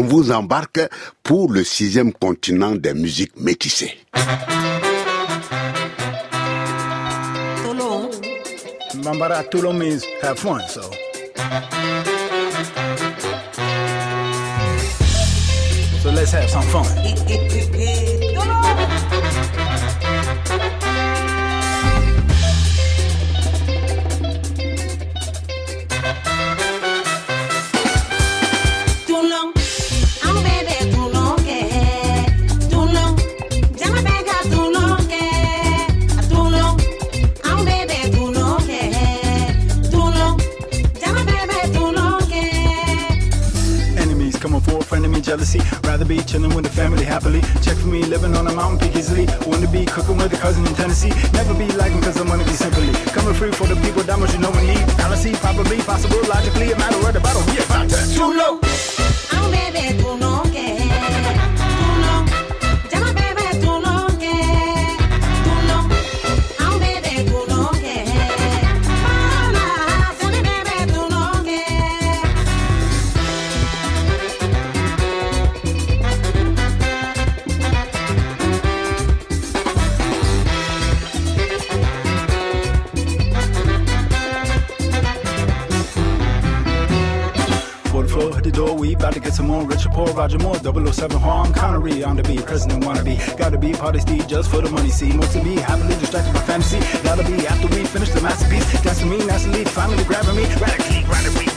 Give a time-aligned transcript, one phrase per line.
[0.00, 0.80] on vous embarque
[1.22, 3.98] pour le sixième continent des musiques métissées.
[9.04, 10.82] Bambara Tulo means have fun, so.
[16.02, 16.84] So let's have some fun.
[45.30, 45.60] Jealousy.
[45.86, 47.40] Rather be chilling with the family happily.
[47.62, 49.26] Check for me, living on a mountain peak easily.
[49.46, 51.12] Want to be cooking with a cousin in Tennessee.
[51.32, 52.90] Never be lagging cause I wanna be simply.
[53.14, 54.84] Coming free for the people, that much you know we need.
[54.98, 57.42] Fallacy, probably, possible, logically, a matter of the battle.
[57.46, 58.58] We about to too low.
[59.30, 60.02] I'm baby
[89.50, 89.66] get.
[89.66, 92.44] Richard Paul, Roger Moore, 007 Harm Connery on the beat.
[92.46, 94.90] President wanna be, gotta be party Steve just for the money.
[94.90, 96.80] See, most of me happily distracted by fantasy.
[97.02, 98.80] Gotta be after we finish the masterpiece.
[98.82, 100.44] That's me, that's lead, finally grabbing me.
[100.56, 101.49] Radically, radically,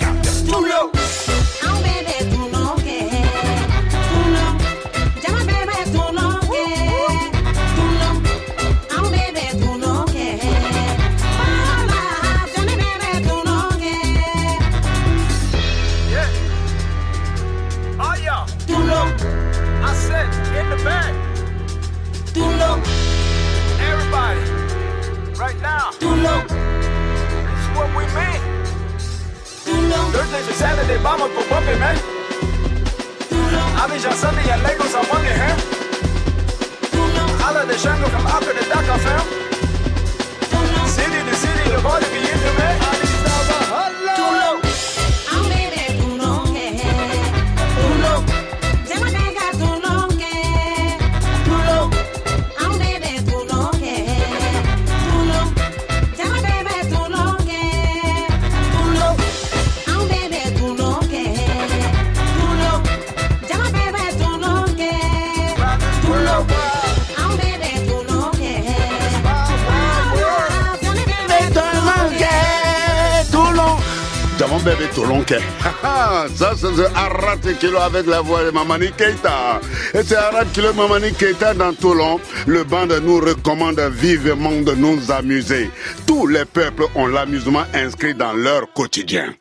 [77.94, 79.62] avec la voix de Mamani Keita.
[79.94, 82.20] Et c'est Arat Kilo Mamani Keita dans Toulon.
[82.48, 85.70] Le band nous recommande vivement de nous amuser.
[86.08, 89.34] Tous les peuples ont l'amusement inscrit dans leur quotidien.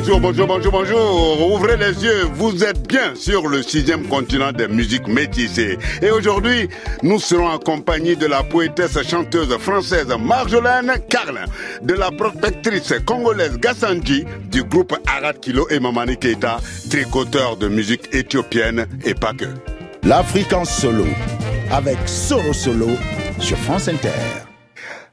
[0.00, 1.52] Bonjour, bonjour, bonjour, bonjour.
[1.52, 2.24] Ouvrez les yeux.
[2.32, 5.76] Vous êtes bien sur le sixième continent des musiques métissées.
[6.00, 6.70] Et aujourd'hui,
[7.02, 11.44] nous serons accompagnés de la poétesse chanteuse française Marjolaine Carlin,
[11.82, 18.08] de la protectrice congolaise Gassanji, du groupe Arad Kilo et Mamani Keita, tricoteur de musique
[18.14, 19.48] éthiopienne et pas que.
[20.02, 21.04] L'Afrique en solo,
[21.70, 22.88] avec Solo Solo
[23.38, 24.49] sur France Inter.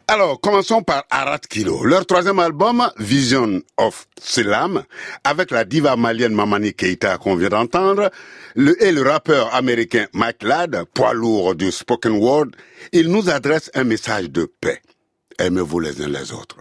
[0.09, 1.83] Alors, commençons par Arat Kilo.
[1.83, 4.83] Leur troisième album, Vision of Selam,
[5.25, 8.09] avec la diva malienne Mamani Keita qu'on vient d'entendre,
[8.55, 12.51] le, et le rappeur américain Mike Ladd, poids lourd du spoken word,
[12.93, 14.81] il nous adresse un message de paix.
[15.39, 16.55] Aimez-vous les uns les autres.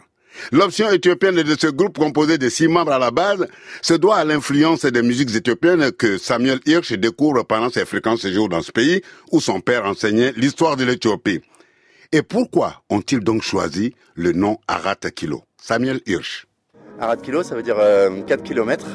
[0.50, 3.46] L'option éthiopienne de ce groupe composé de six membres à la base
[3.80, 8.48] se doit à l'influence des musiques éthiopiennes que Samuel Hirsch découvre pendant ses fréquents séjours
[8.48, 11.42] dans ce pays où son père enseignait l'histoire de l'Éthiopie.
[12.12, 16.46] Et pourquoi ont-ils donc choisi le nom Arat Kilo Samuel Hirsch.
[17.00, 18.86] Arad Kilo, ça veut dire euh, 4 km.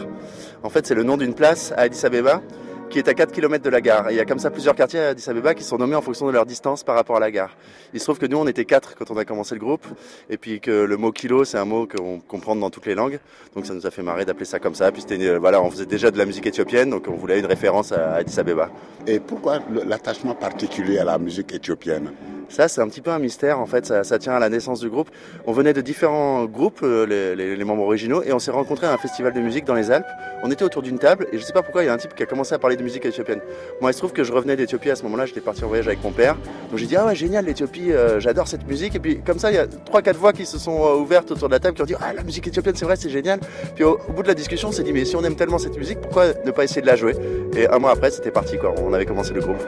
[0.64, 2.42] En fait, c'est le nom d'une place à Addis Abeba
[2.90, 4.10] qui est à 4 km de la gare.
[4.10, 6.02] Et il y a comme ça plusieurs quartiers à Addis Abeba qui sont nommés en
[6.02, 7.56] fonction de leur distance par rapport à la gare.
[7.94, 9.86] Il se trouve que nous, on était 4 quand on a commencé le groupe.
[10.30, 13.20] Et puis que le mot kilo, c'est un mot qu'on comprend dans toutes les langues.
[13.56, 14.92] Donc ça nous a fait marrer d'appeler ça comme ça.
[14.92, 17.46] Puis c'était, euh, voilà, on faisait déjà de la musique éthiopienne, donc on voulait une
[17.46, 18.70] référence à Addis Abeba.
[19.08, 22.12] Et pourquoi l'attachement particulier à la musique éthiopienne?
[22.52, 24.90] Ça, c'est un petit peu un mystère, en fait, ça, tient à la naissance du
[24.90, 25.10] groupe.
[25.48, 28.98] On venait de différents groupes, euh, les, membres originaux, et on s'est rencontrés à un
[28.98, 30.06] festival de musique dans les Alpes.
[30.44, 32.14] On était autour d'une table, et je sais pas pourquoi, il y a un type
[32.14, 33.40] qui a commencé à parler de musique éthiopienne.
[33.80, 35.88] Moi, il se trouve que je revenais d'Éthiopie à ce moment-là, j'étais parti en voyage
[35.88, 36.36] avec mon père.
[36.70, 38.96] Donc j'ai dit, ah ouais, génial, l'Éthiopie, euh, j'adore cette musique.
[38.96, 41.32] Et puis, comme ça, il y a trois, quatre voix qui se sont euh, ouvertes
[41.32, 43.40] autour de la table, qui ont dit, ah, la musique éthiopienne, c'est vrai, c'est génial.
[43.76, 45.58] Puis au, au bout de la discussion, on s'est dit, mais si on aime tellement
[45.58, 47.16] cette musique, pourquoi ne pas essayer de la jouer?
[47.56, 48.76] Et un mois après, c'était parti, quoi.
[48.84, 49.64] On avait commencé le groupe.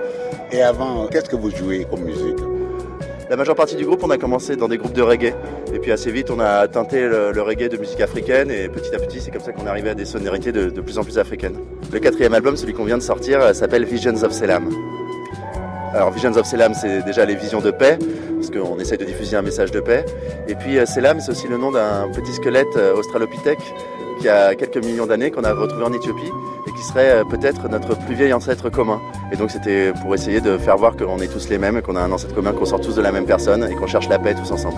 [0.52, 2.53] Et avant, qu'est-ce que vous jouez comme musique?
[3.34, 5.34] La majeure partie du groupe, on a commencé dans des groupes de reggae.
[5.74, 8.52] Et puis assez vite, on a teinté le, reggae de musique africaine.
[8.52, 10.82] Et petit à petit, c'est comme ça qu'on est arrivé à des sonorités de, de
[10.82, 11.56] plus en plus africaines.
[11.92, 14.70] Le quatrième album, celui qu'on vient de sortir, euh, s'appelle Visions of Selam.
[15.96, 17.98] Alors Visions of Selam, c'est déjà les visions de paix,
[18.36, 20.06] parce qu'on essaye de diffuser un message de paix.
[20.48, 22.94] Et puis euh, Selam, c'est aussi le nom d'un petit squelette euh,
[24.24, 26.32] australopithèque qui a quelques millions d'années, qu'on a retrouvé en Éthiopie,
[26.68, 29.02] et qui serait euh, peut-être notre plus vieil ancêtre commun.
[29.32, 32.02] Et donc c'était pour essayer de faire voir qu'on est tous les mêmes, qu'on a
[32.02, 34.36] un ancêtre commun, qu'on sort tous de la même personne, et qu'on cherche la paix
[34.36, 34.78] tous ensemble.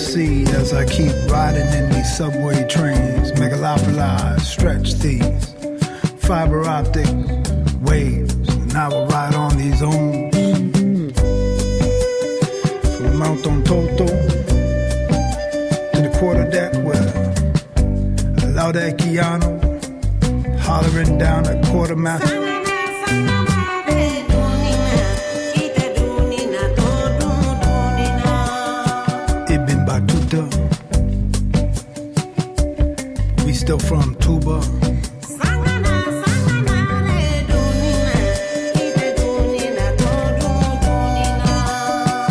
[0.00, 3.32] Seed as I keep riding in these subway trains.
[3.32, 5.54] Megalopolize, stretch these
[6.24, 7.06] fiber optic
[7.82, 8.34] waves.
[8.48, 11.14] And I will ride on these ohms.
[12.96, 17.06] From Mount Toto to the quarter deck where
[18.56, 19.60] Laudekiano
[20.60, 22.30] hollering down a quartermaster.
[22.30, 22.39] Sangana
[33.78, 34.60] From Tuba.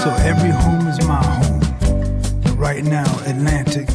[0.01, 2.57] So every home is my home.
[2.57, 3.87] Right now, Atlantic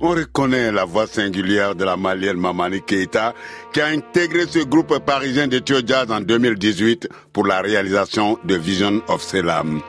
[0.00, 3.34] on reconnaît la voix singulière de la malienne Mamani Keita
[3.72, 8.54] qui a intégré ce groupe parisien de Tio Jazz en 2018 pour la réalisation de
[8.56, 9.80] Vision of Selam.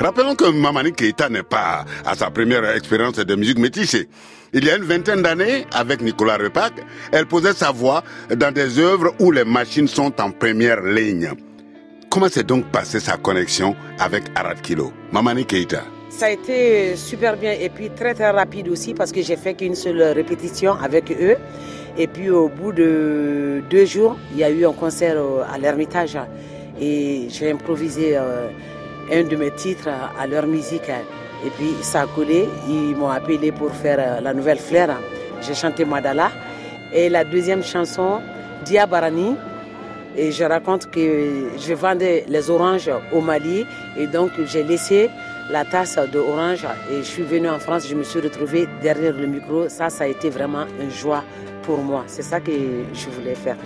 [0.00, 4.08] Rappelons que Mamani Keita n'est pas à sa première expérience de musique métissée.
[4.52, 6.74] Il y a une vingtaine d'années, avec Nicolas Repac,
[7.12, 8.04] elle posait sa voix
[8.34, 11.30] dans des œuvres où les machines sont en première ligne.
[12.08, 15.82] Comment s'est donc passée sa connexion avec Arad Kilo Mamani Keita
[16.16, 19.54] Ça a été super bien et puis très très rapide aussi parce que j'ai fait
[19.54, 21.36] qu'une seule répétition avec eux.
[21.98, 25.16] Et puis au bout de deux jours, il y a eu un concert
[25.52, 26.16] à l'Ermitage
[26.80, 28.48] et j'ai improvisé euh,
[29.12, 30.88] un de mes titres à leur musique.
[31.44, 34.90] Et puis ça a collé, ils m'ont appelé pour faire euh, la nouvelle fleur.
[35.42, 36.30] J'ai chanté Madala.
[36.92, 38.20] Et la deuxième chanson,
[38.64, 39.34] Diabarani,
[40.16, 43.66] et je raconte que je vendais les oranges au Mali
[43.96, 45.10] et donc j'ai laissé
[45.50, 49.26] la tasse d'orange et je suis venu en France, je me suis retrouvé derrière le
[49.26, 49.68] micro.
[49.68, 51.22] Ça, ça a été vraiment une joie
[51.62, 52.04] pour moi.
[52.06, 53.56] C'est ça que je voulais faire.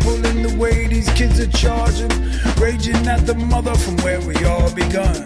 [0.00, 2.08] Pull in the way these kids are charging,
[2.60, 5.24] raging at the mother from where we all begun.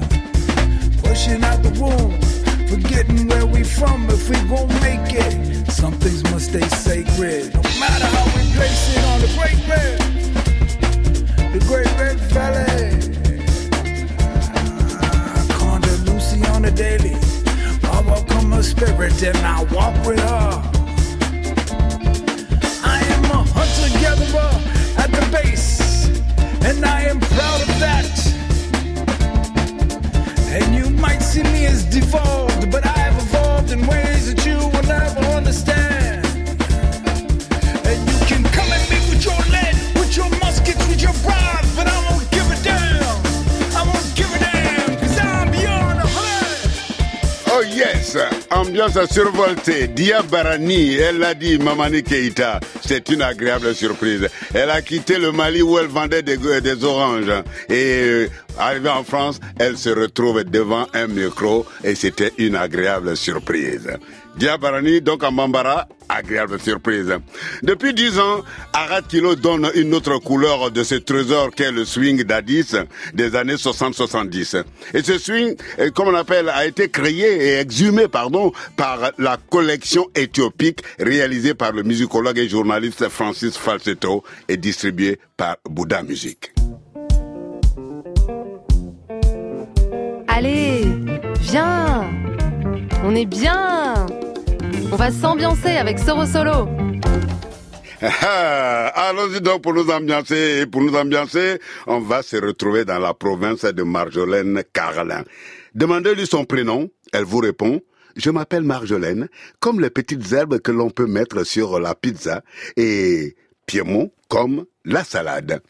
[1.03, 2.19] Pushing out the womb,
[2.67, 5.71] forgetting where we from if we gon' make it.
[5.71, 9.99] Some things must stay sacred, no matter how we place it on the Great Red,
[11.53, 12.91] the Great Red Valley.
[15.59, 17.17] Conjure Lucy on the daily.
[17.85, 20.80] I welcome her spirit and I walk with her.
[24.07, 26.07] At the base,
[26.65, 28.07] and I am proud of that.
[30.49, 34.57] And you might see me as devolved, but I have evolved in ways that you
[34.57, 35.90] will never understand.
[48.81, 49.89] Ambiance survoltée.
[49.89, 54.29] Dia Barani, elle l'a dit, Mamani Keita, c'est une agréable surprise.
[54.55, 57.33] Elle a quitté le Mali où elle vendait des, des oranges.
[57.69, 63.17] Et euh, arrivée en France, elle se retrouve devant un micro et c'était une agréable
[63.17, 63.89] surprise.
[64.37, 67.13] Dia Barani, donc en Bambara, agréable surprise.
[67.63, 72.25] Depuis dix ans, Arad Kilo donne une autre couleur de ce trésor qu'est le swing
[72.25, 72.73] d'Addis
[73.13, 74.65] des années 60-70.
[74.95, 79.37] Et ce swing, euh, comme on appelle, a été créé et exhumé, pardon, par la
[79.37, 86.53] collection éthiopique réalisée par le musicologue et journaliste Francis Falsetto et distribuée par Bouddha Music.
[90.29, 90.87] Allez,
[91.41, 92.09] viens
[93.05, 94.07] On est bien
[94.93, 96.69] On va s'ambiancer avec Soro Solo
[98.03, 100.65] Ah, Allons-y donc pour nous ambiancer.
[100.67, 105.23] Pour nous ambiancer, on va se retrouver dans la province de Marjolaine Carlin.
[105.75, 107.81] Demandez-lui son prénom, elle vous répond.
[108.17, 109.29] Je m'appelle Marjolaine,
[109.61, 112.43] comme les petites herbes que l'on peut mettre sur la pizza,
[112.77, 115.61] et Piémont comme la salade.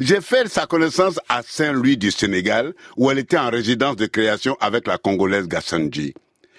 [0.00, 4.56] J'ai fait sa connaissance à Saint-Louis du Sénégal, où elle était en résidence de création
[4.60, 6.14] avec la Congolaise Gassanji.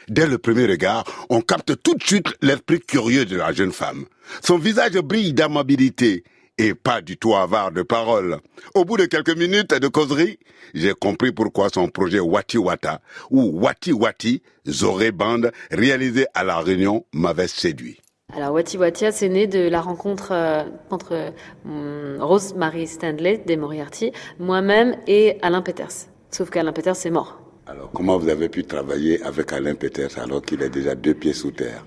[0.10, 4.06] Dès le premier regard, on capte tout de suite l'esprit curieux de la jeune femme.
[4.44, 6.24] Son visage brille d'amabilité
[6.58, 8.38] et pas du tout avare de paroles.
[8.76, 10.40] Au bout de quelques minutes de causerie,
[10.74, 16.60] j'ai compris pourquoi son projet Wati Wata ou Wati Wati, Zoré Band, réalisé à La
[16.60, 18.00] Réunion, m'avait séduit.
[18.34, 21.32] Alors Wati Watia, c'est né de la rencontre euh, entre
[21.66, 26.08] hum, Rose Marie Stanley des Moriarty, moi-même et Alain Peters.
[26.32, 27.45] Sauf qu'Alain Peters est mort.
[27.68, 31.34] Alors, comment vous avez pu travailler avec Alain Peters alors qu'il est déjà deux pieds
[31.34, 31.84] sous terre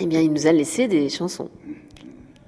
[0.00, 1.50] Eh bien, il nous a laissé des chansons.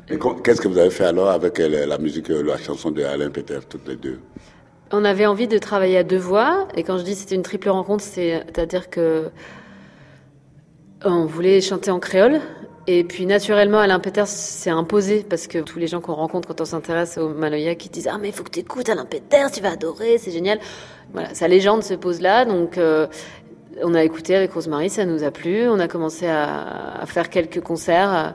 [0.08, 3.02] Et Qu'est-ce que vous avez fait alors avec euh, la musique, euh, la chanson de
[3.02, 4.18] Alain Peters, toutes les deux?
[4.90, 7.68] On avait envie de travailler à deux voix, et quand je dis c'était une triple
[7.68, 9.28] rencontre, c'est- c'est-à-dire que
[11.04, 12.40] on voulait chanter en créole,
[12.90, 16.62] et puis naturellement Alain Peters s'est imposé, parce que tous les gens qu'on rencontre quand
[16.62, 19.50] on s'intéresse au Maloya qui disent Ah mais il faut que tu écoutes Alain Peters,
[19.50, 20.58] tu vas adorer, c'est génial.
[21.12, 23.06] Voilà, sa légende se pose là, donc euh,
[23.82, 27.60] on a écouté avec Rosemary, ça nous a plu, on a commencé à, faire quelques
[27.60, 28.34] concerts.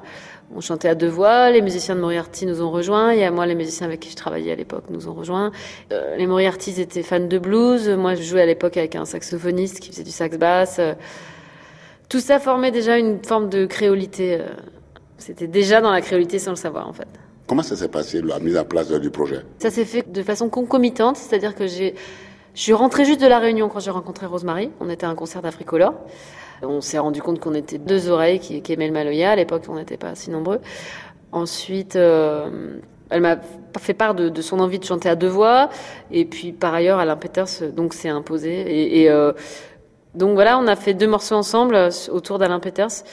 [0.55, 3.31] on chantait à deux voix, les musiciens de Moriarty nous ont rejoints, il y a
[3.31, 5.51] moi les musiciens avec qui je travaillais à l'époque nous ont rejoints.
[5.91, 9.79] Euh, les Moriartys étaient fans de blues, moi je jouais à l'époque avec un saxophoniste
[9.79, 10.79] qui faisait du sax basse.
[12.13, 14.38] Tout ça formait déjà une forme de créolité.
[14.39, 14.46] euh,
[15.17, 17.08] C'était déjà dans la créolité sans le savoir en fait.
[17.48, 19.39] Comment ça s'est passé, la mise en place du projet?
[19.58, 21.96] Ça s'est fait de façon concomitante, c'est-à-dire que j'ai,
[22.53, 24.70] je suis rentrée juste de la Réunion quand j'ai rencontré Rosemary.
[24.79, 25.96] On était à un concert d'Africolor.
[26.62, 29.32] On s'est rendu compte qu'on était deux oreilles qui, qui aimaient le Maloya.
[29.32, 30.60] À l'époque, on n'était pas si nombreux.
[31.32, 32.77] Ensuite, euh,
[33.10, 33.38] elle m'a
[33.79, 35.70] fait part de, de son envie de chanter à deux voix.
[36.12, 38.51] Et puis, par ailleurs, Alain Peters donc s'est imposé.
[38.51, 39.32] Et, et, euh,
[40.15, 43.03] donc voilà, on a fait deux morceaux ensemble euh, autour d'Alain Peters.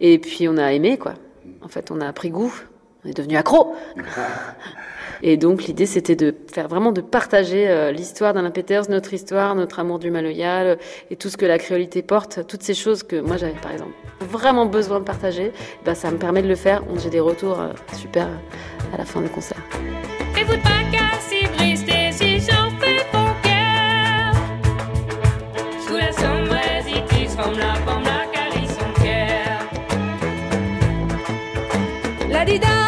[0.00, 1.14] Et puis, on a aimé, quoi.
[1.62, 2.52] En fait, on a pris goût.
[3.04, 3.74] On est devenu accro.
[5.22, 9.54] Et donc l'idée c'était de faire vraiment de partager euh, l'histoire d'Alain Peters, notre histoire,
[9.54, 10.78] notre amour du Maloya le-
[11.10, 13.92] et tout ce que la créolité porte, toutes ces choses que moi j'avais par exemple
[14.20, 15.52] vraiment besoin de partager.
[15.86, 16.82] Ben, ça me permet de le faire.
[16.82, 18.28] Donc, J'ai des retours euh, super
[18.92, 19.56] à la fin du concert.
[32.46, 32.85] La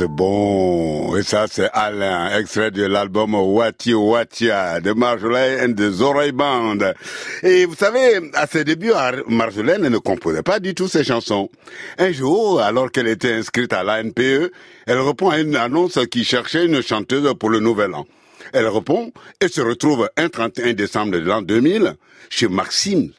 [0.00, 1.14] c'est bon.
[1.16, 6.78] Et ça, c'est Alain, extrait de l'album Wati Watia de Marjolaine the Oreilles Band.
[7.42, 8.92] Et vous savez, à ses débuts,
[9.28, 11.50] Marjolaine ne composait pas du tout ses chansons.
[11.98, 14.50] Un jour, alors qu'elle était inscrite à l'ANPE,
[14.86, 18.06] elle répond à une annonce qui cherchait une chanteuse pour le nouvel an.
[18.54, 21.92] Elle répond et se retrouve un 31 décembre de l'an 2000
[22.30, 23.12] chez Maxime.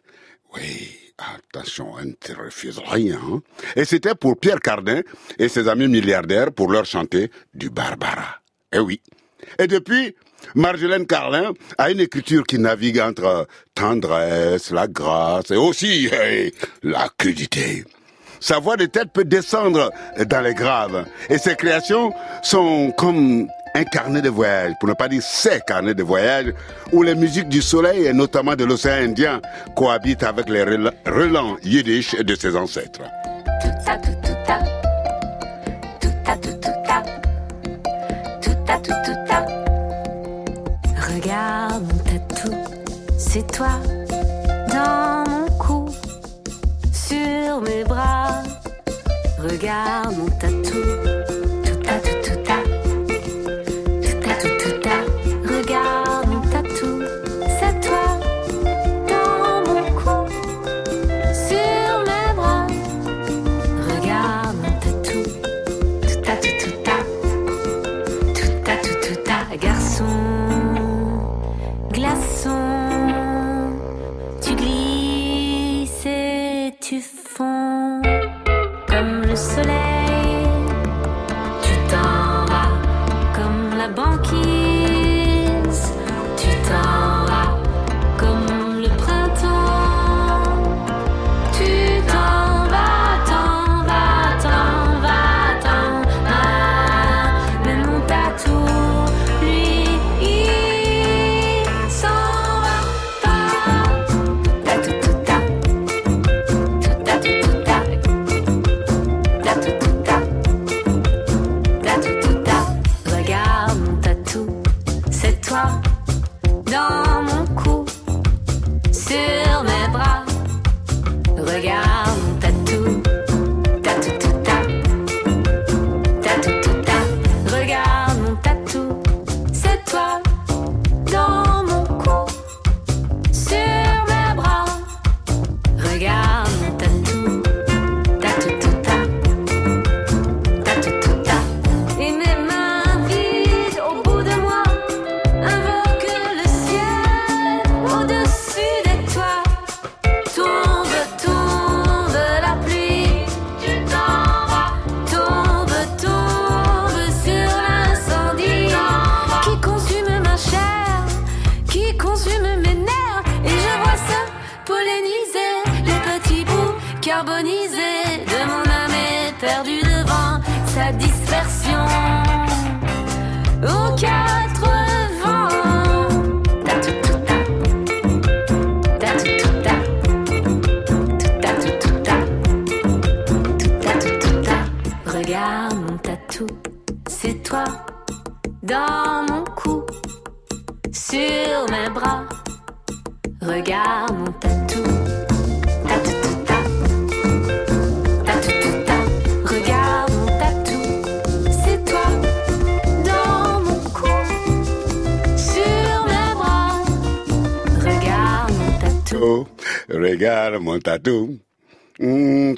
[0.55, 1.00] Oui,
[1.36, 3.19] attention, elle ne refuse rien.
[3.23, 3.41] hein.
[3.75, 5.01] Et c'était pour Pierre Cardin
[5.39, 8.39] et ses amis milliardaires pour leur chanter du Barbara.
[8.71, 9.01] Eh oui.
[9.60, 10.15] Et depuis,
[10.55, 16.10] Marjolaine Carlin a une écriture qui navigue entre tendresse, la grâce et aussi
[16.84, 17.84] la crudité.
[18.39, 19.91] Sa voix de tête peut descendre
[20.25, 21.05] dans les graves.
[21.29, 25.93] Et ses créations sont comme un carnet de voyage, pour ne pas dire ses carnets
[25.93, 26.53] de voyage,
[26.91, 29.41] où les musiques du soleil et notamment de l'océan Indien
[29.75, 30.63] cohabitent avec les
[31.05, 33.01] relents yiddish de ses ancêtres.
[41.13, 42.55] Regarde mon tatou,
[43.17, 43.79] c'est toi
[44.69, 45.86] dans mon cou,
[46.91, 48.43] sur mes bras.
[49.39, 51.20] Regarde mon tatou.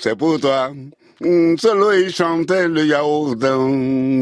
[0.04, 0.70] C'est pour toi.
[1.22, 3.40] Solo il chantait le yaourt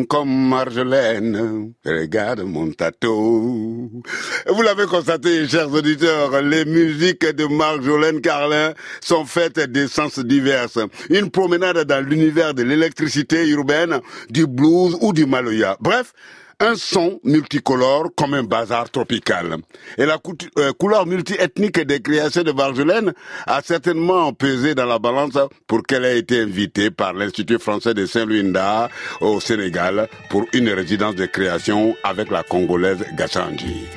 [0.08, 1.74] comme Marjolaine.
[1.84, 4.04] Regarde mon tatou.
[4.48, 10.78] Vous l'avez constaté, chers auditeurs, les musiques de Marjolaine Carlin sont faites d'essences diverses.
[11.10, 15.78] Une promenade dans l'univers de l'électricité urbaine, du blues ou du maloya.
[15.80, 16.14] Bref,
[16.62, 19.58] un son multicolore comme un bazar tropical.
[19.98, 23.14] Et la coutu- euh, couleur multiethnique des créations de Marjolaine
[23.48, 28.06] a certainement pesé dans la balance pour qu'elle ait été invitée par l'Institut français de
[28.06, 28.90] Saint-Louis-Nda
[29.22, 33.88] au Sénégal pour une résidence de création avec la Congolaise Gassanji.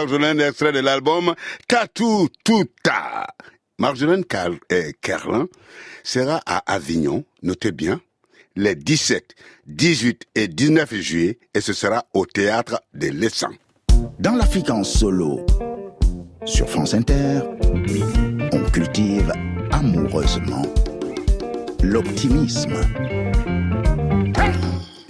[0.00, 1.34] Marjolaine, extrait de l'album
[1.68, 3.26] Tatou Tuta.
[3.78, 5.46] Marjolaine Car- euh, Kerlin
[6.02, 8.00] sera à Avignon, notez bien,
[8.56, 9.34] les 17,
[9.66, 13.52] 18 et 19 juillet, et ce sera au théâtre de l'Essan.
[14.18, 15.44] Dans l'Afrique en solo,
[16.46, 17.40] sur France Inter,
[18.52, 19.30] on cultive
[19.72, 20.62] amoureusement
[21.82, 22.80] l'optimisme.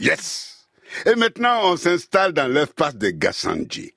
[0.00, 0.66] Yes!
[1.06, 3.92] Et maintenant, on s'installe dans l'espace de Gassanji.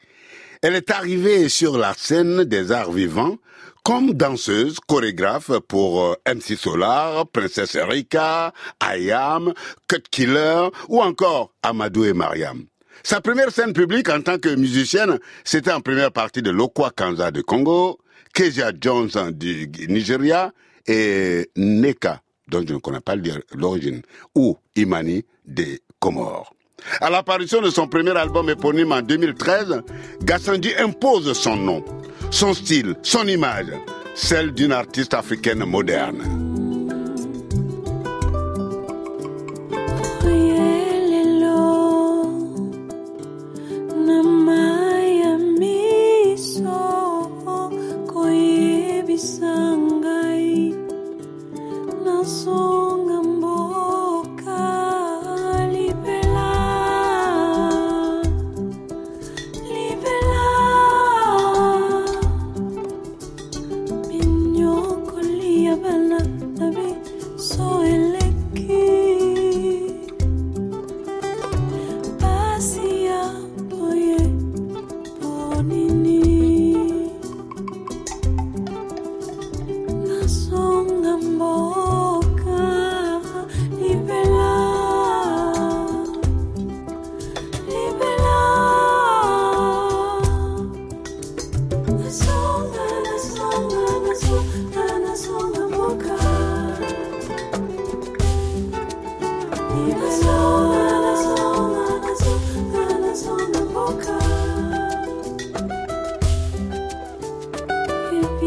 [0.64, 3.36] Elle est arrivée sur la scène des arts vivants
[3.84, 9.54] comme danseuse, chorégraphe pour euh, MC Solar, Princesse Erika, Ayam,
[9.90, 12.64] Cut Killer ou encore Amadou et Mariam.
[13.04, 17.30] Sa première scène publique en tant que musicienne, c'était en première partie de Lokwa Kanza
[17.32, 18.00] de Congo,
[18.34, 20.54] Kezia Jones du Nigeria
[20.88, 23.18] et Neka, dont je ne connais pas
[23.54, 24.02] l'origine,
[24.34, 26.54] ou Imani des Comores.
[27.02, 29.82] À l'apparition de son premier album éponyme en 2013,
[30.24, 31.84] Gassandi impose son nom,
[32.32, 33.72] son style, son image,
[34.16, 36.44] celle d'une artiste africaine moderne.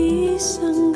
[0.07, 0.95] isang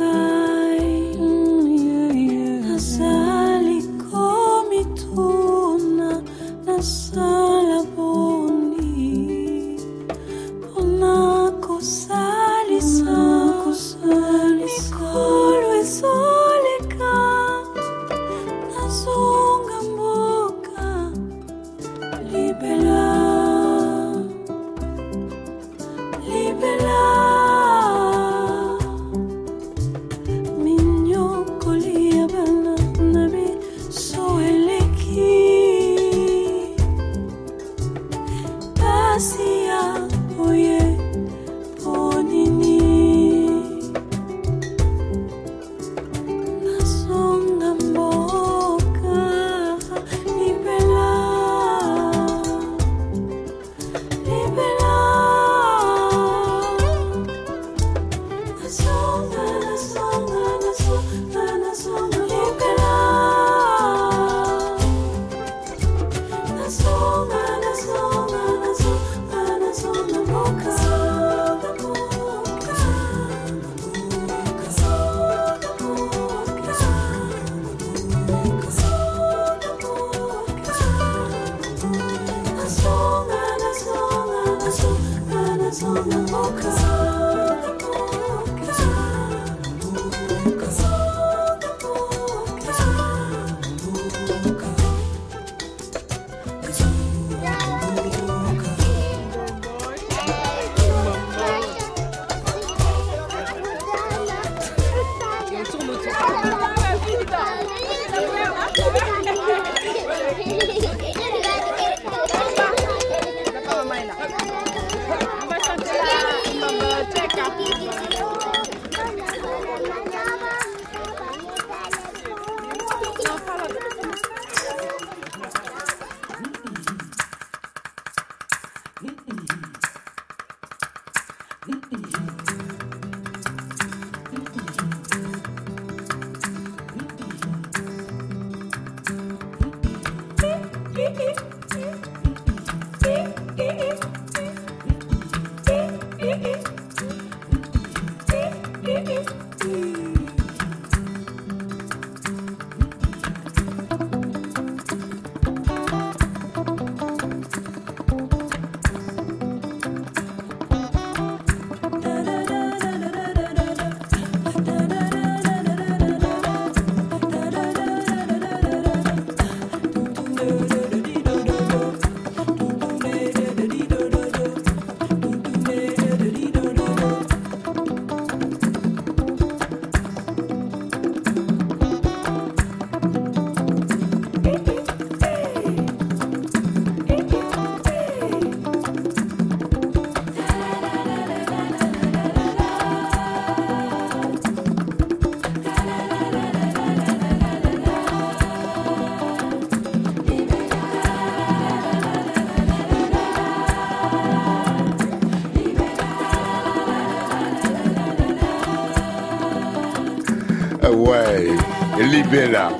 [211.98, 212.70] Libella,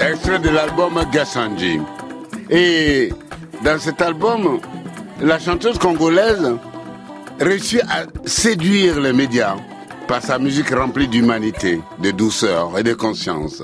[0.00, 1.78] extrait de l'album Gassanji.
[2.50, 3.10] Et
[3.64, 4.60] dans cet album,
[5.20, 6.56] la chanteuse congolaise
[7.40, 9.56] réussit à séduire les médias
[10.06, 13.62] par sa musique remplie d'humanité, de douceur et de conscience.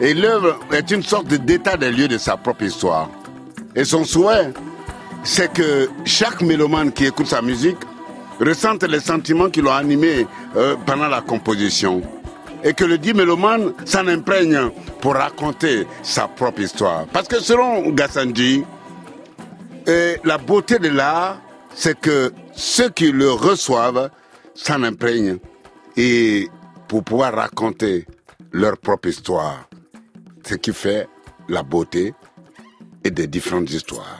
[0.00, 3.10] Et l'œuvre est une sorte d'état des lieux de sa propre histoire.
[3.74, 4.52] Et son souhait,
[5.24, 7.76] c'est que chaque mélomane qui écoute sa musique
[8.40, 12.00] ressente les sentiments qui l'ont animé euh, pendant la composition.
[12.62, 14.70] Et que le dit mélomane s'en imprègne
[15.00, 17.06] pour raconter sa propre histoire.
[17.06, 18.64] Parce que selon Gassanji,
[19.86, 21.40] la beauté de l'art,
[21.74, 24.10] c'est que ceux qui le reçoivent
[24.54, 25.38] s'en imprègnent
[25.96, 26.48] et
[26.86, 28.06] pour pouvoir raconter
[28.52, 29.68] leur propre histoire.
[30.46, 31.08] Ce qui fait
[31.48, 32.14] la beauté
[33.04, 34.19] et des différentes histoires.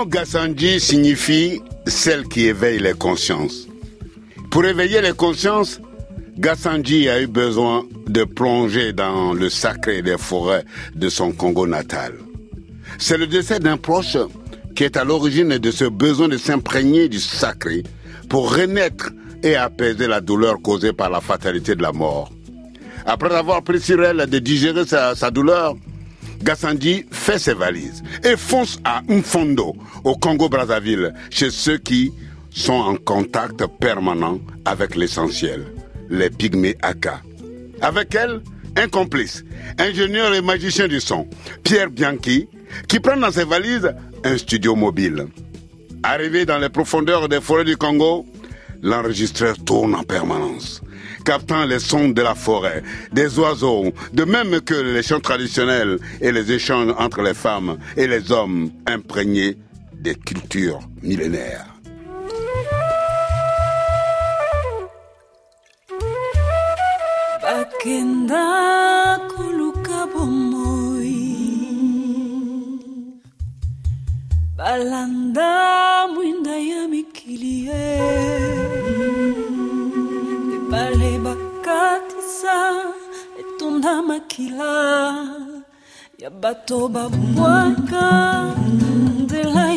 [0.00, 3.68] Nom Gassanji signifie celle qui éveille les consciences.
[4.50, 5.78] Pour éveiller les consciences,
[6.38, 12.14] Gassanji a eu besoin de plonger dans le sacré des forêts de son Congo natal.
[12.98, 14.16] C'est le décès d'un proche
[14.74, 17.82] qui est à l'origine de ce besoin de s'imprégner du sacré
[18.28, 19.10] pour renaître
[19.42, 22.30] et apaiser la douleur causée par la fatalité de la mort.
[23.04, 25.74] Après avoir pris sur elle de digérer sa, sa douleur,
[26.42, 32.12] Gassandi fait ses valises et fonce à Mfondo, au Congo-Brazzaville, chez ceux qui
[32.50, 35.66] sont en contact permanent avec l'essentiel,
[36.08, 37.20] les pygmées Aka.
[37.80, 38.40] Avec elle,
[38.76, 39.44] un complice,
[39.78, 41.26] ingénieur et magicien du son,
[41.62, 42.48] Pierre Bianchi,
[42.88, 43.92] qui prend dans ses valises
[44.24, 45.26] un studio mobile.
[46.02, 48.26] Arrivé dans les profondeurs des forêts du Congo,
[48.82, 50.80] l'enregistreur tourne en permanence,
[51.24, 56.32] captant les sons de la forêt, des oiseaux, de même que les chants traditionnels et
[56.32, 59.58] les échanges entre les femmes et les hommes imprégnés
[59.94, 61.66] des cultures millénaires.
[74.56, 75.70] balanda
[81.80, 82.56] bakatisa
[83.40, 84.74] etonda makila
[86.18, 88.06] ya bato babwaka
[89.22, 89.72] nzela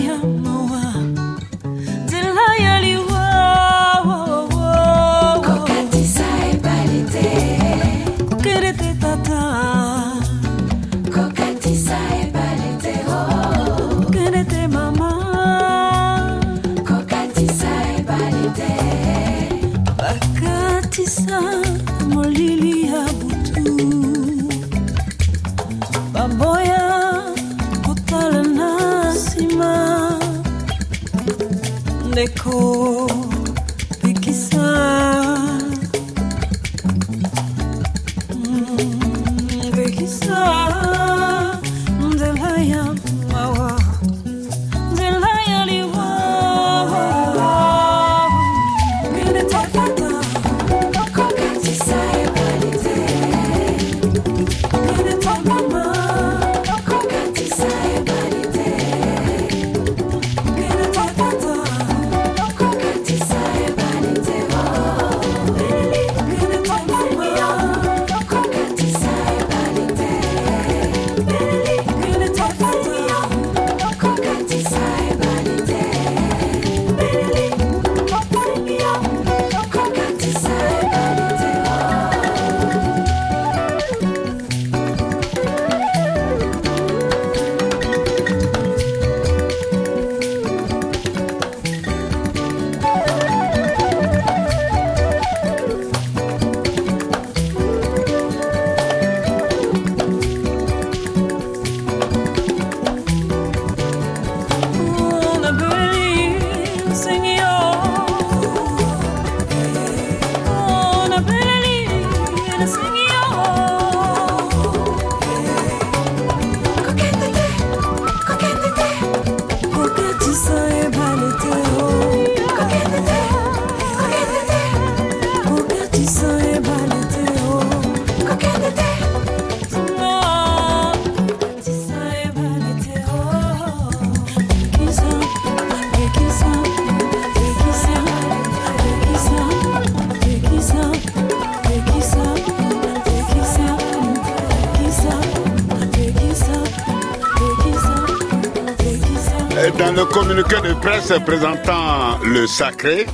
[150.84, 153.06] presse présentant le sacré,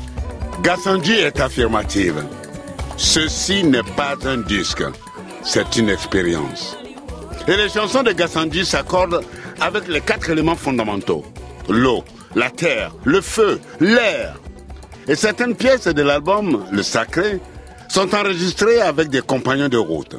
[0.64, 2.26] Gassanji est affirmative.
[2.98, 4.84] Ceci n'est pas un disque,
[5.44, 6.76] c'est une expérience.
[7.48, 9.24] Et les chansons de Gassanji s'accordent
[9.62, 11.24] avec les quatre éléments fondamentaux.
[11.70, 12.04] L'eau,
[12.34, 14.40] la terre, le feu, l'air.
[15.08, 17.40] Et certaines pièces de l'album, Le Sacré,
[17.88, 20.16] sont enregistrées avec des compagnons de route.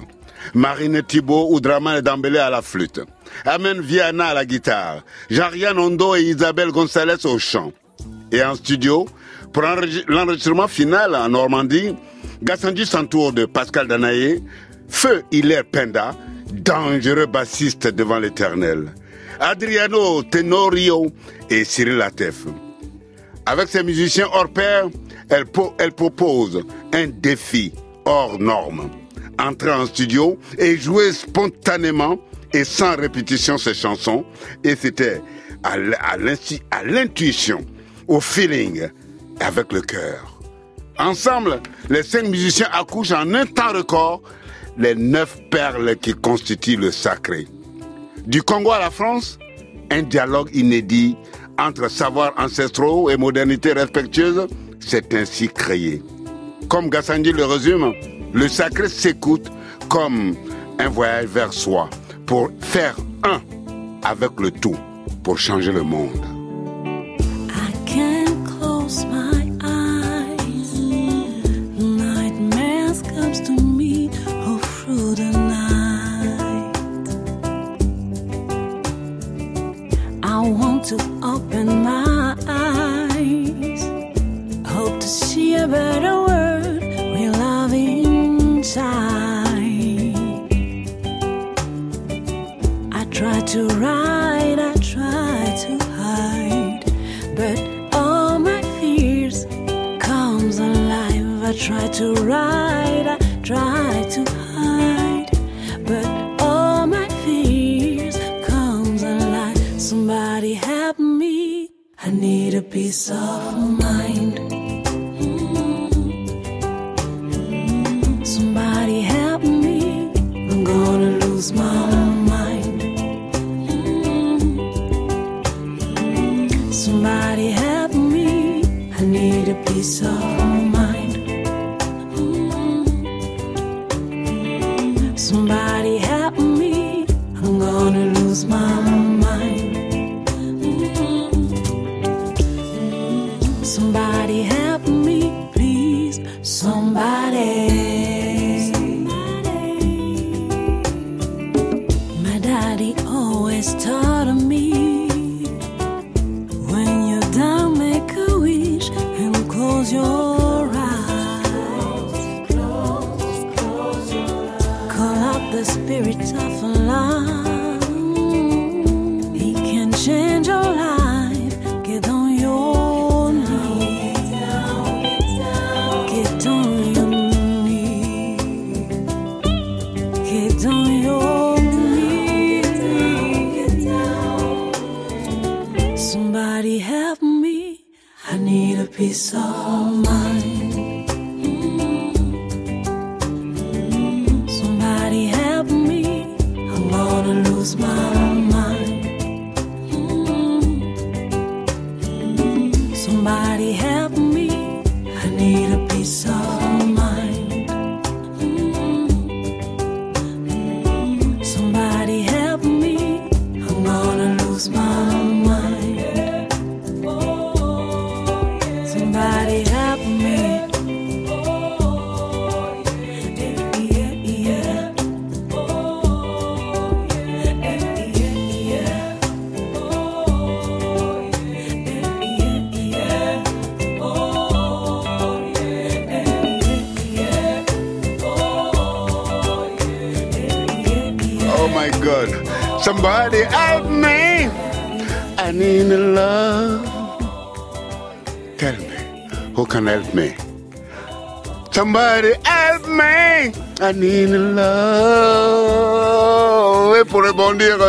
[0.55, 3.01] Marine Thibault ou Draman Dambélé à la flûte.
[3.45, 5.03] Amen Viana à la guitare.
[5.31, 7.73] Jean-Rian Ondo et Isabelle Gonzalez au chant.
[8.33, 9.07] Et en studio,
[9.53, 11.95] pour enregis- l'enregistrement final en Normandie,
[12.43, 14.41] Gassanji s'entoure de Pascal Danaé,
[14.89, 16.15] Feu Hilaire Penda,
[16.53, 18.93] dangereux bassiste devant l'éternel,
[19.39, 21.11] Adriano Tenorio
[21.49, 22.45] et Cyril Atef.
[23.47, 24.89] Avec ses musiciens hors pair,
[25.29, 25.45] elle,
[25.79, 26.63] elle propose
[26.93, 27.73] un défi
[28.05, 28.91] hors norme.
[29.39, 32.19] Entrer en studio et jouer spontanément
[32.53, 34.25] et sans répétition ces chansons.
[34.65, 35.21] Et c'était
[35.63, 35.77] à
[36.85, 37.65] l'intuition,
[38.09, 38.89] au feeling,
[39.41, 40.41] avec le cœur.
[40.99, 44.23] Ensemble, les cinq musiciens accouchent en un temps record
[44.79, 47.47] les neuf perles qui constituent le sacré.
[48.27, 49.39] Du Congo à la France,
[49.91, 51.17] un dialogue inédit
[51.59, 54.47] entre savoirs ancestraux et modernité respectueuse
[54.79, 56.03] s'est ainsi créé.
[56.69, 57.93] Comme Gassandi le résume,
[58.33, 59.51] le sacré s'écoute
[59.89, 60.35] comme
[60.79, 61.91] un voyage vers soi
[62.31, 63.41] pour faire un
[64.05, 64.77] avec le tout,
[65.25, 66.40] pour changer le monde.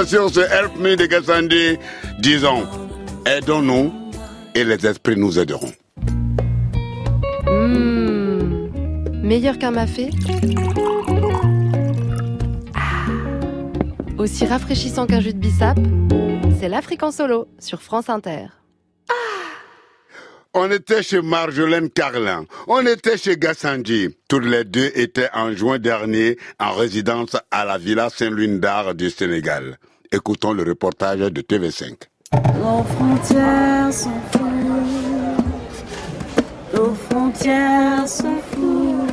[0.06, 1.78] Ce help me de Gassandi,
[2.20, 2.66] disons,
[3.26, 3.94] aidons-nous
[4.56, 5.72] et les esprits nous aideront.
[7.48, 9.22] Mmh.
[9.24, 10.10] Meilleur qu'un mafé
[12.76, 13.06] Ah.
[14.18, 15.78] Aussi rafraîchissant qu'un jus de bissap
[16.60, 18.48] C'est l'Afrique en solo sur France Inter.
[20.54, 24.10] On était chez Marjolaine Carlin, on était chez Gassandi.
[24.28, 29.10] Tous les deux étaient en juin dernier en résidence à la Villa Saint-Louis d'Art du
[29.10, 29.78] Sénégal.
[30.14, 31.94] Écoutons le reportage de TV5.
[32.60, 35.38] Nos frontières sont floues.
[36.76, 39.08] Nos frontières sont floues.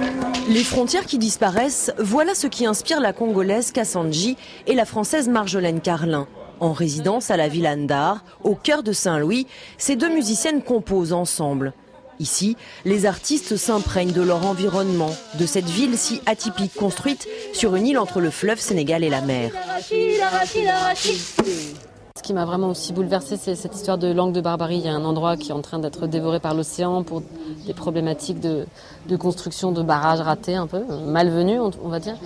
[0.49, 4.37] Les frontières qui disparaissent, voilà ce qui inspire la Congolaise Kassanji
[4.67, 6.27] et la Française Marjolaine Carlin.
[6.59, 9.47] En résidence à la Villa Ndar, au cœur de Saint-Louis,
[9.77, 11.75] ces deux musiciennes composent ensemble.
[12.21, 17.87] Ici, les artistes s'imprègnent de leur environnement, de cette ville si atypique construite sur une
[17.87, 19.53] île entre le fleuve Sénégal et la mer.
[22.19, 24.79] Ce qui m'a vraiment aussi bouleversée, c'est cette histoire de langue de barbarie.
[24.79, 27.23] Il y a un endroit qui est en train d'être dévoré par l'océan pour
[27.67, 28.67] des problématiques de,
[29.17, 32.17] construction de barrages ratés, un peu, malvenus, on, on va dire.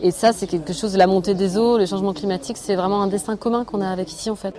[0.00, 3.08] Et ça, c'est quelque chose, la montée des eaux, le changement climatique, c'est vraiment un
[3.08, 4.54] destin commun qu'on a avec ici en fait.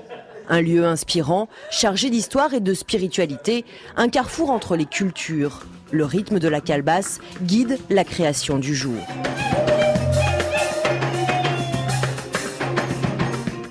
[0.53, 3.65] Un lieu inspirant, chargé d'histoire et de spiritualité,
[3.97, 5.65] un carrefour entre les cultures.
[5.89, 8.99] Le rythme de la calebasse guide la création du jour.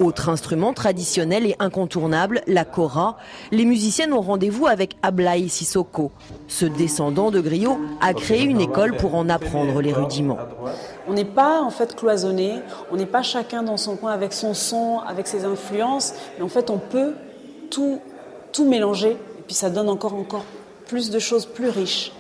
[0.01, 3.17] Autre instrument traditionnel et incontournable, la kora.
[3.53, 6.11] Les musiciennes ont rendez-vous avec Ablaï Sissoko.
[6.49, 10.41] Ce descendant de griot a créé une école pour en apprendre les rudiments.
[11.09, 12.61] On n'est pas en fait cloisonné,
[12.93, 16.49] on n'est pas chacun dans son coin avec son son, avec ses influences, mais en
[16.49, 17.15] fait on peut
[17.71, 17.99] tout,
[18.53, 20.45] tout mélanger et puis ça donne encore, encore
[20.87, 22.13] plus de choses plus riches.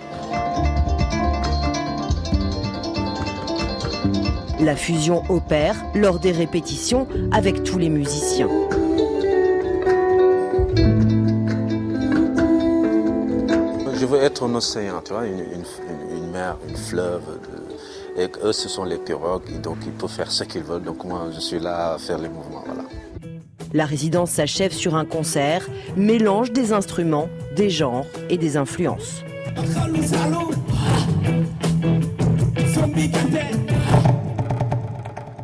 [4.60, 8.48] La fusion opère lors des répétitions avec tous les musiciens.
[13.94, 17.22] Je veux être un océan, tu vois, une, une- une mer, une fleuve.
[17.42, 17.61] de-
[18.16, 20.82] et eux, ce sont les pirogues, et donc ils peuvent faire ce qu'ils veulent.
[20.82, 22.62] Donc moi, je suis là à faire les mouvements.
[22.66, 22.84] Voilà.
[23.72, 29.22] La résidence s'achève sur un concert, mélange des instruments, des genres et des influences.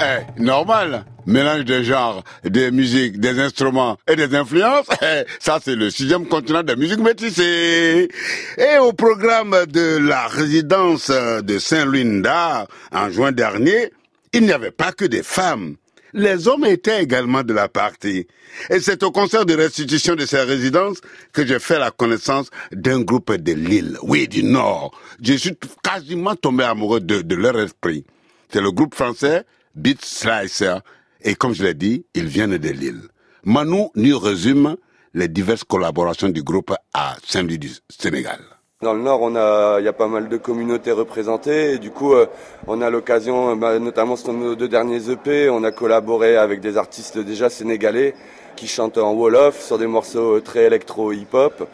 [0.01, 1.05] Eh, normal.
[1.29, 4.87] Mélange des genres, des musiques, des instruments et des influences.
[5.03, 8.09] Eh, ça, c'est le sixième continent de musique métissée.
[8.57, 13.93] Et au programme de la résidence de Saint-Louis-d'Art, en juin dernier,
[14.33, 15.77] il n'y avait pas que des femmes.
[16.15, 18.27] Les hommes étaient également de la partie.
[18.71, 21.03] Et c'est au concert de restitution de ces résidences
[21.35, 24.99] que j'ai fait la connaissance d'un groupe de Lille, oui, du Nord.
[25.23, 28.05] Je suis quasiment tombé amoureux de, de leur esprit.
[28.51, 30.79] C'est le groupe français Beat Slicer.
[31.23, 33.03] Et comme je l'ai dit, ils viennent de Lille.
[33.45, 34.77] Manu nous résume
[35.15, 38.39] les diverses collaborations du groupe à Saint-Louis du Sénégal.
[38.81, 41.79] Dans le Nord, on a, il y a pas mal de communautés représentées.
[41.79, 42.27] Du coup, euh,
[42.69, 46.61] on a l'occasion, euh, bah, notamment sur nos deux derniers EP, on a collaboré avec
[46.61, 48.15] des artistes déjà sénégalais
[48.55, 51.69] qui chantent en Wolof sur des morceaux euh, très électro-hip-hop.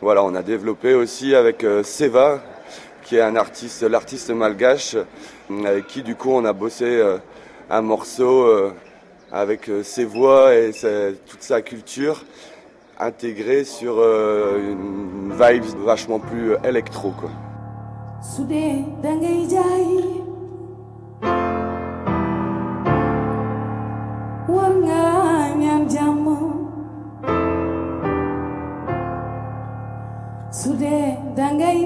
[0.00, 2.42] Voilà, on a développé aussi avec Seva,
[3.04, 4.96] qui est un artiste, l'artiste malgache,
[5.66, 7.02] avec qui du coup on a bossé
[7.70, 8.72] un morceau
[9.32, 10.70] avec euh, ses voix et
[11.26, 12.24] toute sa culture
[12.98, 17.30] intégrée sur euh, une vibe vachement plus euh, électro quoi.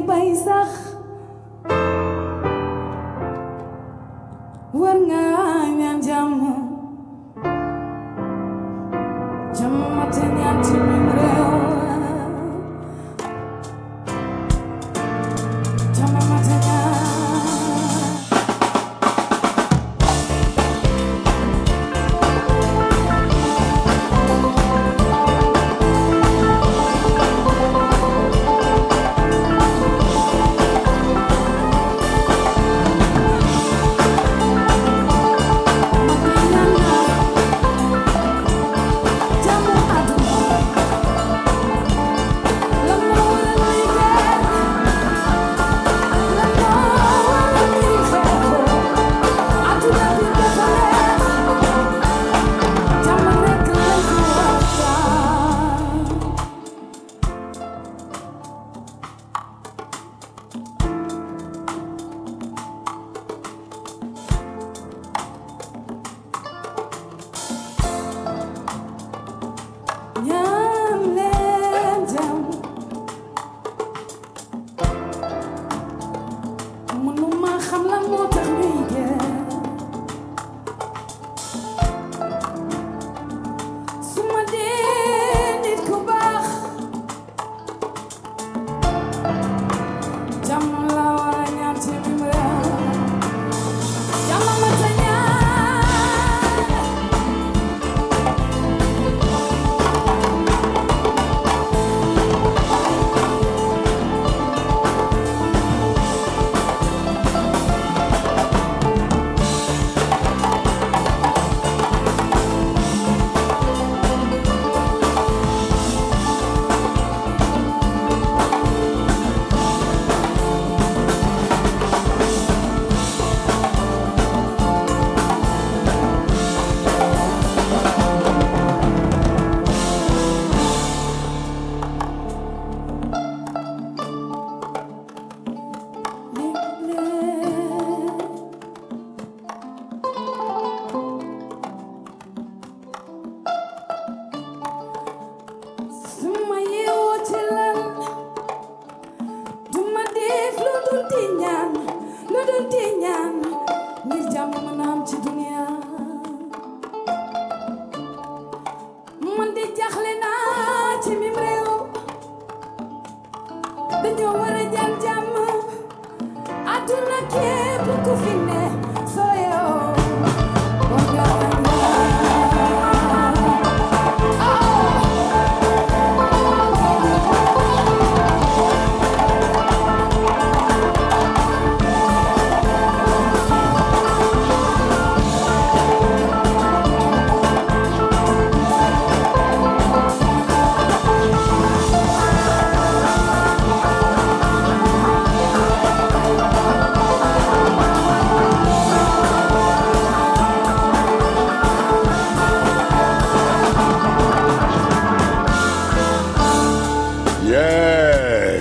[0.07, 0.71] bay sax
[4.81, 5.20] war nga
[10.63, 11.20] 姊妹。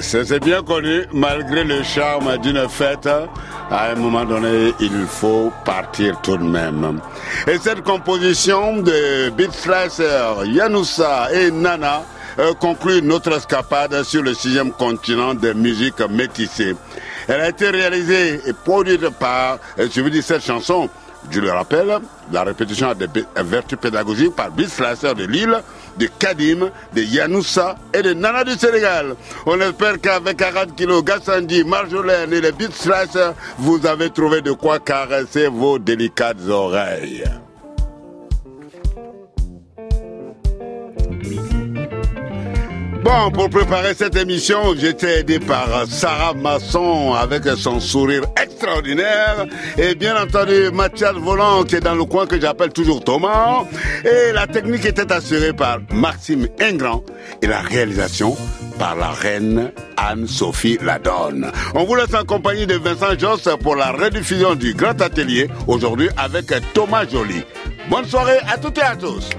[0.09, 3.07] C'est bien connu, malgré le charme d'une fête,
[3.69, 6.99] à un moment donné, il faut partir tout de même.
[7.45, 12.01] Et cette composition de Beat Slicer, Yanoussa et Nana
[12.39, 16.75] euh, conclut notre escapade sur le sixième continent de musique métissée.
[17.27, 20.89] Elle a été réalisée et produite par, euh, je veux dire cette chanson,
[21.29, 21.99] je le rappelle,
[22.31, 25.61] la répétition a des vertus pédagogiques par Beat Slicer de Lille,
[25.99, 29.15] de Kadim, de Yanoussa et de Nana du Sénégal.
[29.45, 32.71] On espère qu'avec 40 kilos, Gassandi, Marjolaine et les Beat
[33.57, 37.23] vous avez trouvé de quoi caresser vos délicates oreilles.
[43.01, 49.45] Bon, pour préparer cette émission, j'étais aidé par Sarah Masson avec son sourire extraordinaire
[49.77, 53.63] et bien entendu Mathias Volant qui est dans le coin que j'appelle toujours Thomas
[54.03, 57.01] et la technique était assurée par Maxime Ingrand
[57.41, 58.35] et la réalisation
[58.77, 61.51] par la reine Anne-Sophie Ladonne.
[61.75, 66.09] On vous laisse en compagnie de Vincent Joss pour la rediffusion du Grand Atelier aujourd'hui
[66.17, 67.43] avec Thomas Joly.
[67.89, 69.29] Bonne soirée à toutes et à tous.